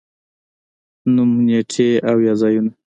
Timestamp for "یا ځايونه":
2.27-2.71